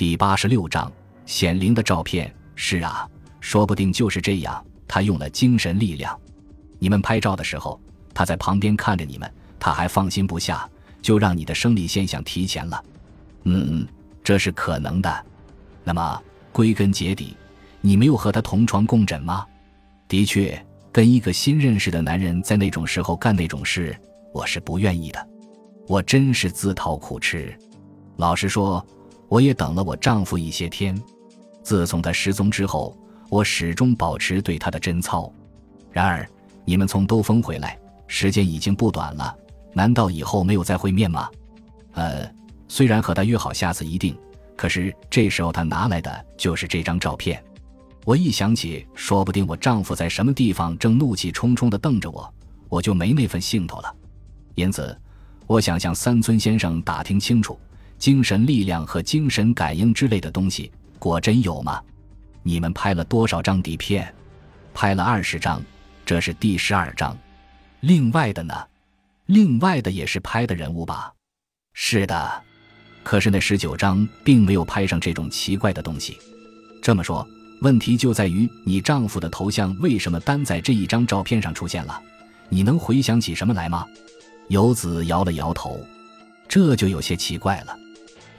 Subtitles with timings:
[0.00, 0.90] 第八十六章
[1.26, 2.34] 显灵的照片。
[2.54, 3.06] 是啊，
[3.38, 4.64] 说不定就是这样。
[4.88, 6.18] 他用了精神力量。
[6.78, 7.78] 你们拍照的时候，
[8.14, 10.66] 他在旁边看着你们，他还放心不下，
[11.02, 12.82] 就让你的生理现象提前了。
[13.44, 13.86] 嗯，
[14.24, 15.26] 这是可能的。
[15.84, 17.36] 那么归根结底，
[17.82, 19.44] 你没有和他同床共枕吗？
[20.08, 20.58] 的确，
[20.90, 23.94] 跟一个新认识的男人在那种时候干那种事，
[24.32, 25.28] 我是不愿意的。
[25.86, 27.54] 我真是自讨苦吃。
[28.16, 28.82] 老实说，
[29.30, 31.00] 我也等了我丈夫一些天。
[31.62, 35.32] 自从他失踪之后，我始终保持对他的贞操。
[35.92, 36.28] 然而，
[36.64, 37.78] 你们从兜风回来，
[38.08, 39.32] 时间已经不短了，
[39.72, 41.30] 难道以后没有再会面吗？
[41.92, 42.28] 呃，
[42.66, 44.18] 虽然和他约好下次一定，
[44.56, 47.40] 可是这时候他拿来的就是这张照片。
[48.04, 52.34] 我一想起，说不定我丈夫在什么地方正怒气冲冲地瞪着我，
[52.68, 53.94] 我就没那份兴头了。
[54.56, 54.98] 因此，
[55.46, 57.56] 我想向三村先生打听清楚，
[58.00, 60.72] 精神力量和精神感应之类的东西。
[60.98, 61.80] 果真有吗？
[62.42, 64.12] 你们拍了多少张底片？
[64.72, 65.62] 拍了二十张，
[66.04, 67.16] 这是第十二张。
[67.80, 68.54] 另外的呢？
[69.26, 71.12] 另外的也是拍的人物吧？
[71.74, 72.42] 是的。
[73.02, 76.18] 可是那十九张并没有拍上这种奇怪的东西。
[76.82, 77.26] 这么说，
[77.60, 82.02] 问题就在于你丈夫的头像为什么单在这一张照片上出现了？
[82.48, 83.86] 你能回想起什么来吗？
[84.48, 85.78] 游子摇了摇头。
[86.48, 87.78] 这就有些奇怪了。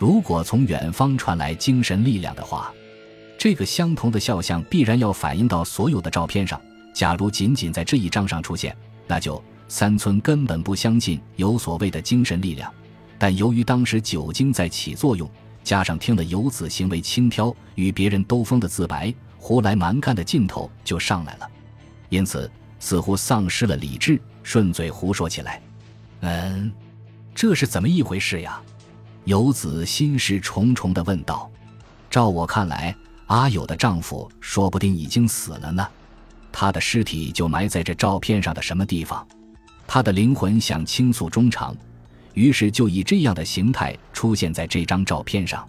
[0.00, 2.72] 如果从远方传来精神力量的话，
[3.36, 6.58] 这个相同的肖像必然要反映到所有的照片上。
[6.94, 8.74] 假如仅仅在这一张上出现，
[9.06, 12.72] 那就三村根本不相信有所谓的精神力量。
[13.18, 15.30] 但由于当时酒精在起作用，
[15.62, 21.50] 加上听了游子行为轻佻、与别人兜风的自白，胡来蛮干的劲头就上来了，
[22.08, 25.60] 因此似乎丧失了理智，顺嘴胡说起来。
[26.20, 26.72] 嗯，
[27.34, 28.58] 这是怎么一回事呀？
[29.24, 31.48] 游子心事重重地问道
[32.10, 32.94] ：“照我看来，
[33.26, 35.86] 阿友的丈夫说不定已经死了呢。
[36.50, 39.24] 他的尸体就埋在这照片上的什么地方？
[39.86, 41.76] 他的灵魂想倾诉衷肠，
[42.34, 45.68] 于是就以这样的形态出现在这张照片上。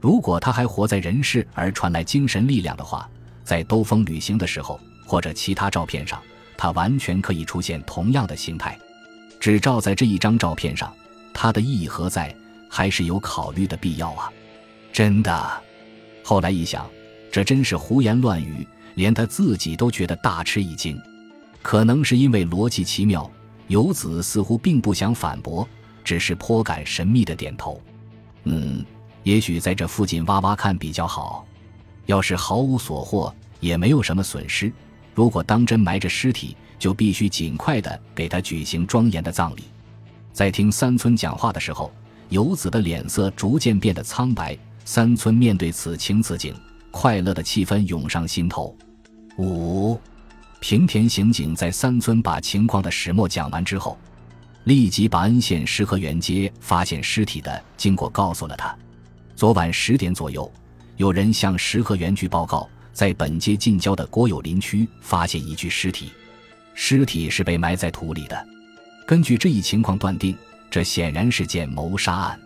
[0.00, 3.08] 如果他还活在人世而传来精神力量的话，
[3.42, 6.20] 在兜风旅行的时候或者其他照片上，
[6.56, 8.78] 他完全可以出现同样的形态。
[9.40, 10.92] 只照在这一张照片上，
[11.32, 12.32] 它的意义何在？”
[12.74, 14.32] 还是有考虑的必要啊！
[14.94, 15.62] 真的，
[16.24, 16.88] 后来一想，
[17.30, 20.98] 这真是胡言乱语，连他自己都觉得大吃一惊。
[21.60, 23.30] 可能是因为逻辑奇妙，
[23.68, 25.68] 游子似乎并不想反驳，
[26.02, 27.78] 只是颇感神秘的点头。
[28.44, 28.82] 嗯，
[29.22, 31.46] 也许在这附近挖挖看比较好。
[32.06, 34.72] 要是毫无所获，也没有什么损失。
[35.14, 39.64] 如果当真埋着尸体，就必须尽快的给他举行庄严的葬礼。
[40.32, 41.92] 在听三村讲话的时候。
[42.32, 44.56] 游子的脸色逐渐变得苍白。
[44.86, 46.54] 三村面对此情此景，
[46.90, 48.74] 快乐的气氛涌上心头。
[49.36, 50.00] 五，
[50.58, 53.98] 平田刑警在三村把情况的始末讲完之后，
[54.64, 58.74] 立即把恩县石河原街发现尸体的经过告诉了他。
[59.36, 60.50] 昨晚十点左右，
[60.96, 66.10] 有人向石河原局报告，在本街近郊的国有林区发现一具尸体，
[66.72, 68.46] 尸体是被埋在土里的。
[69.06, 70.34] 根据这一情况断定。
[70.72, 72.40] 这显然是件谋杀案，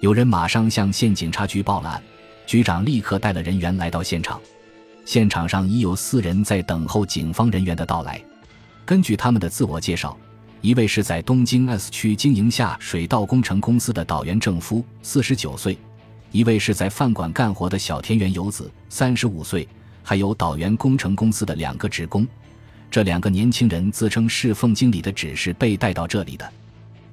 [0.00, 2.02] 有人马上向县警察局报了案，
[2.46, 4.38] 局长立刻带了人员来到现场。
[5.06, 8.22] 现场上已有四人在等候警方人员的到来。
[8.84, 10.14] 根据他们的自我介绍，
[10.60, 15.74] 一位是在东京 S 区经营下水道工程公司的岛原正夫，四十九岁；
[16.32, 19.66] 一位是在饭馆干活的小田园游子，三十五岁；
[20.02, 22.28] 还有岛原工程公司的两个职工。
[22.90, 26.46] 这两个年轻人自称是奉经理的指示被带到这里的。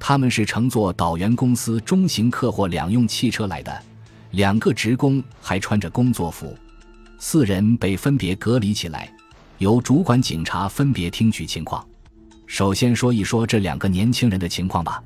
[0.03, 3.84] 他们是乘坐导员公司中型客货两用汽车来的，
[4.31, 6.57] 两个职工还穿着工作服，
[7.19, 9.07] 四人被分别隔离起来，
[9.59, 11.88] 由主管警察分别听取情况。
[12.47, 15.01] 首先说一说这两个年轻人的情况吧。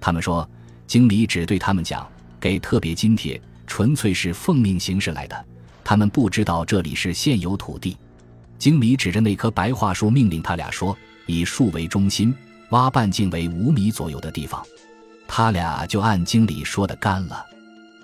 [0.00, 0.48] 他们说，
[0.86, 5.44] 经理只对他们讲给特别津贴，纯粹是奉命行事来的。
[5.82, 7.96] 他们不知道这里是现有土地。
[8.56, 10.96] 经理指着那棵白桦树，命令他俩说
[11.26, 12.32] ：“以树为中心。”
[12.70, 14.64] 挖半径为五米左右的地方，
[15.26, 17.44] 他俩就按经理说的干了。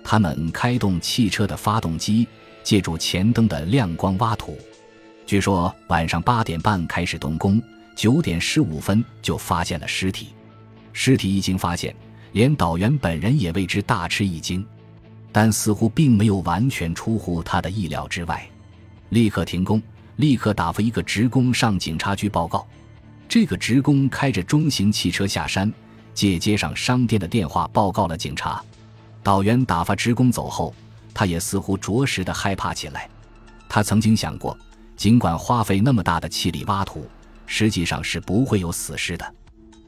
[0.03, 2.27] 他们开动汽车的发动机，
[2.63, 4.59] 借助前灯的亮光挖土。
[5.27, 7.61] 据说晚上八点半开始动工，
[7.97, 10.29] 九点十五分就发现了尸体。
[10.93, 11.95] 尸体一经发现，
[12.33, 14.65] 连导员本人也为之大吃一惊，
[15.33, 18.47] 但似乎并没有完全出乎他的意料之外。
[19.09, 19.83] 立刻停工，
[20.17, 22.67] 立刻打发一个职工上警察局报告。
[23.35, 25.69] 这个职工开着中型汽车下山，
[26.15, 28.63] 借接上商店的电话报告了警察。
[29.25, 30.73] 导员打发职工走后，
[31.13, 33.11] 他也似乎着实的害怕起来。
[33.69, 34.57] 他曾经想过，
[34.97, 37.11] 尽管花费那么大的气力挖土，
[37.45, 39.35] 实际上是不会有死尸的。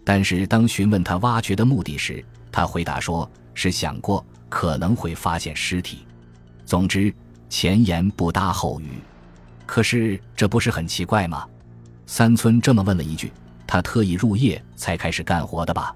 [0.03, 6.05] 但是当询问他挖掘的目的时，他回答说是想过可能会发现尸体。
[6.65, 7.15] 总之，
[7.49, 8.95] 前言不搭后语。
[9.65, 11.47] 可是这不是很奇怪吗？
[12.07, 13.33] 三村这么问了一句
[13.67, 15.95] ：“他特意入夜才开始干活的吧？”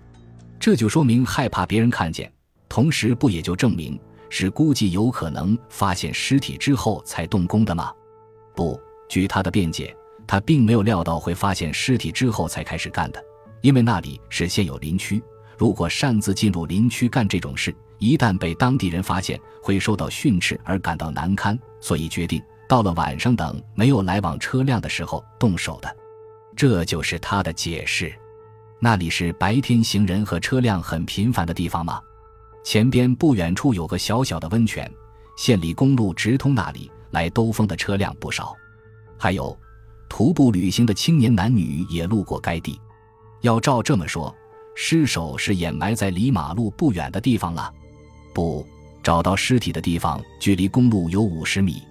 [0.61, 2.31] 这就说明害怕别人看见，
[2.69, 3.99] 同时不也就证明
[4.29, 7.93] 是估计有可能发现尸体之后才动工的吗？
[8.55, 8.79] 不，
[9.09, 9.97] 据他的辩解，
[10.27, 13.25] 他并没有料到会发现尸体之后才开始干的，
[13.63, 15.23] 因为那里是现有林区，
[15.57, 25.97] 如果擅自进入林区干这种事，一旦被当地人发现，会受到训斥而感到难堪，所以决定到了晚上等没有来往车辆的时候动手的。
[26.57, 28.13] 这就是他的解释。
[28.79, 32.01] 那里是白天行人和车辆很频繁的地方吗？
[32.65, 34.91] 前边不远处有个小小的温泉，
[35.37, 38.55] 县里公路直通那里，来兜风的车辆不少。
[39.19, 39.57] 还有，
[40.09, 42.79] 徒步旅行的青年男女也路过该地。
[43.43, 44.35] 要照这么说，
[44.75, 47.73] 尸首是掩埋在离马路不远的地方了。
[48.35, 48.67] 不，
[49.03, 51.83] 找到尸体的地方距离公路有五十米，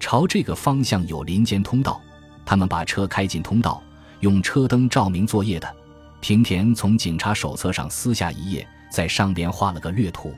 [0.00, 2.00] 朝这个方向有林间通道。
[2.46, 3.82] 他们把车开进通道，
[4.20, 5.76] 用车灯照明作业的。
[6.20, 10.34] 平田从警察手册上撕下一页，在上边画了个略图。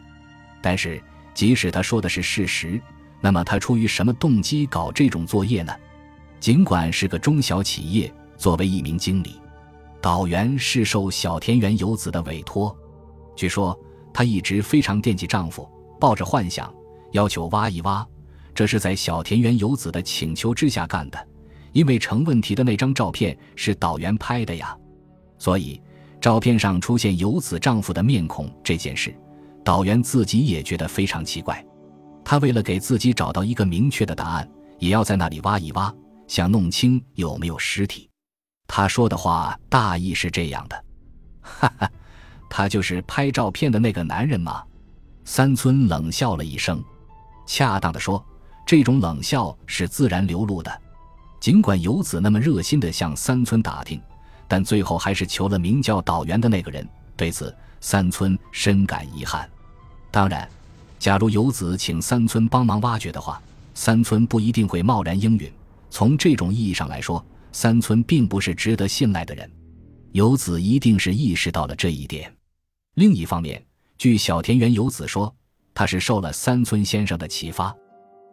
[0.61, 2.81] 但是，即使他说的是事实，
[3.21, 5.75] 那么他出于什么动机搞这种作业呢？
[6.39, 9.41] 尽管是个中小企业，作为一名经理，
[10.01, 12.77] 岛原是受小田园游子的委托。
[13.35, 13.79] 据说
[14.13, 15.67] 她一直非常惦记丈夫，
[15.99, 16.73] 抱着幻想，
[17.13, 18.07] 要求挖一挖。
[18.55, 21.29] 这是在小田园游子的请求之下干的，
[21.73, 24.77] 因为成问题的那张照片是导员拍的呀。
[25.39, 25.81] 所以，
[26.21, 29.15] 照片上出现游子丈夫的面孔这件事，
[29.65, 31.65] 导员自己也觉得非常奇怪。
[32.25, 35.93] 他为了给自己找到一个明确的答案，也要在那里挖一挖，
[36.29, 38.09] 想弄清有没有尸体。
[38.67, 40.85] 他说的话大意是这样的
[41.41, 41.91] ：“哈哈，
[42.49, 44.63] 他就是拍照片的那个男人吗？”
[45.25, 46.83] 三村冷笑了一声，
[47.47, 48.25] 恰当的说，
[48.67, 50.81] 这种冷笑是自然流露的。
[51.41, 54.01] 尽管游子那么热心的向三村打听。
[54.47, 56.87] 但最后还是求了名叫岛原的那个人。
[57.17, 59.49] 对此，三村深感遗憾。
[60.11, 60.49] 当然，
[60.99, 63.41] 假如游子请三村帮忙挖掘的话，
[63.75, 65.49] 三村不一定会贸然应允。
[65.89, 69.49] 从这种意义上来说，三村并不是值得信赖的人。
[70.11, 72.35] 游子一定是意识到了这一点。
[72.95, 73.65] 另一方面，
[73.99, 75.33] 据小田园游子说，
[75.73, 77.73] 他是受了三村先生的启发。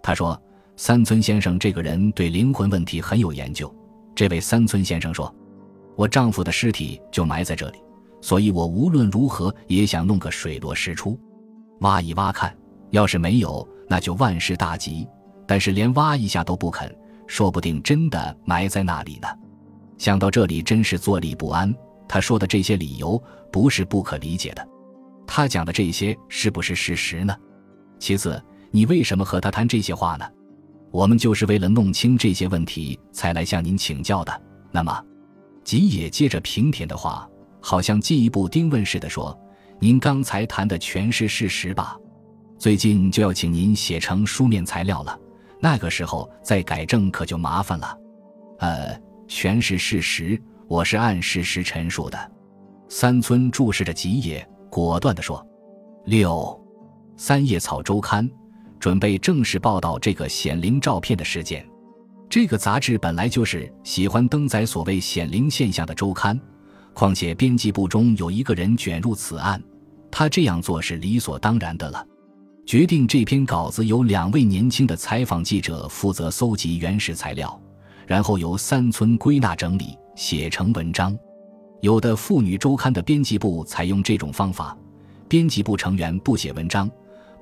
[0.01, 0.42] 他说，
[0.77, 3.74] 三村先生这个人对灵魂问题很有研究。
[4.15, 5.33] 这位三村先生说。
[5.95, 7.79] 我丈夫的尸体就埋在这里，
[8.21, 11.19] 所以我无论如何也想弄个水落石出，
[11.79, 12.56] 挖一挖看。
[12.91, 15.07] 要是没有，那就万事大吉。
[15.47, 16.95] 但是连挖一下都不肯，
[17.25, 19.27] 说不定真的埋在那里呢。
[19.97, 21.74] 想到这里，真是坐立不安。
[22.07, 23.19] 他说的这些理由
[23.51, 24.63] 不是不可理解的，
[25.25, 27.35] 他讲的这些是不是事实呢？
[27.97, 28.39] 其次，
[28.69, 30.25] 你为什么和他谈这些话呢？
[30.92, 34.42] 我们就是为了弄清这些问题才来向您请教的。
[34.72, 35.04] 那么。
[35.63, 37.30] 吉野接着平田的话，
[37.60, 39.38] 好像进一步盯问似的说
[39.81, 41.98] ：“您刚才谈的全是事实吧？
[42.57, 45.19] 最近就要请您写成书面材料了，
[45.60, 47.98] 那个时候再改正可就麻烦了。”
[48.60, 52.32] 呃，全是事实，我是按事实陈述的。
[52.88, 55.46] 三村注视着吉野，果断地说
[56.08, 56.58] ：“六，
[57.17, 58.25] 三叶草周刊
[58.88, 61.67] 准备正式报道这个显灵照片的事件。”
[62.29, 66.39] 这个杂志本来就是喜欢登载所谓显灵现象的周刊，
[66.94, 69.62] 况且编辑部中有一个人卷入此案，
[70.10, 72.01] 他这样做是理所当然的了。
[72.65, 77.62] 决定这篇稿子由两位年轻的采访记者负责搜集原始材料，
[78.06, 81.13] 然后由三村归纳整理写成文章。
[81.82, 84.77] 有的妇女周刊的编辑部采用这种方法，
[85.27, 86.89] 编辑部成员不写文章，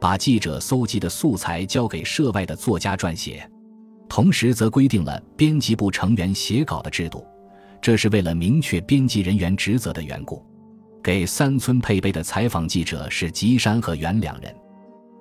[0.05, 3.49] 把记者搜集的素材交给涉外的作家撰写。
[4.07, 7.25] 同时，则规定了编辑部成员写稿的制度，
[7.81, 10.45] 这是为了明确编辑人员职责的缘故。
[11.03, 14.55] 给三村配备的采访记者是吉山和原两人，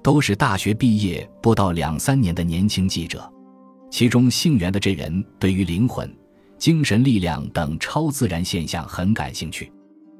[0.02, 3.26] 都是大学毕业不到两三年的年轻记者。
[3.90, 6.14] 其中姓袁的这人对于灵魂、
[6.58, 9.72] 精神力量等超自然现象很感兴趣。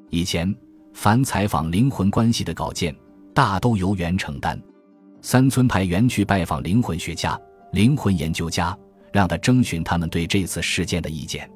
[0.09, 0.56] 以前
[0.94, 2.97] 凡采访灵魂关系的稿件，
[3.34, 4.58] 大都由袁承担。
[5.20, 7.38] 三村派袁去拜访灵魂学家。
[7.72, 8.78] 灵魂研究家
[9.12, 11.50] 让他征询他们对这次事件的意见。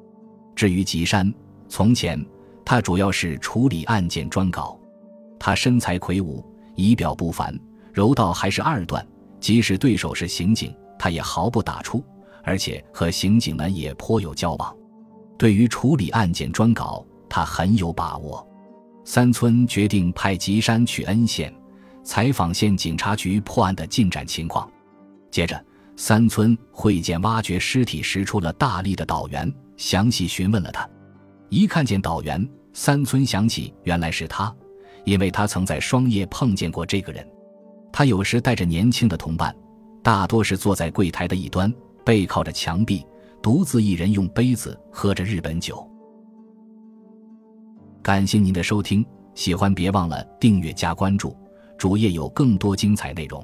[0.53, 1.33] 至于吉山，
[1.69, 2.23] 从前
[2.65, 4.77] 他主要是处理案件专稿。
[5.39, 6.45] 他身材魁梧，
[6.75, 7.57] 仪表不凡，
[7.93, 9.07] 柔道还是二段，
[9.39, 12.03] 即使对手是刑警，他也毫不打出，
[12.43, 14.75] 而且和刑警们也颇有交往。
[15.37, 18.45] 对于处理案件专稿，他很有把握。
[19.05, 21.53] 三村决定派吉山去恩县
[22.03, 24.69] 采访县警察局破案的进展情况。
[25.31, 25.63] 接着，
[25.95, 30.89] 三村会见挖掘尸体时出了大力的导员，详细询问了他。
[31.49, 34.53] 一看见导员，三村想起原来是他，
[35.03, 37.27] 因为他曾在双叶碰见过这个人。
[37.91, 39.55] 他有时带着年轻的同伴，
[40.01, 41.73] 大多是坐在柜台的一端，
[42.05, 43.05] 背靠着墙壁，
[43.41, 45.85] 独自一人用杯子喝着日本酒。
[48.01, 51.35] 感谢您的收听，喜欢别忘了订阅加关注，
[51.79, 53.41] 主页有更多精彩内容。